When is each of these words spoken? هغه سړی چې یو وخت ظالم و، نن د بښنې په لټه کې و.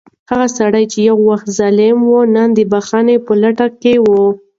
هغه 0.29 0.47
سړی 0.57 0.83
چې 0.91 0.99
یو 1.09 1.17
وخت 1.29 1.47
ظالم 1.57 1.97
و، 2.03 2.11
نن 2.35 2.49
د 2.57 2.59
بښنې 2.71 3.15
په 3.25 3.33
لټه 3.41 3.67
کې 3.81 3.93
و. 4.05 4.07